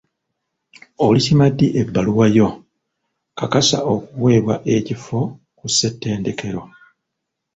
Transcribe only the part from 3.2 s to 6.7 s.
kakasa okuweebwa ekifo ku ssettendekero?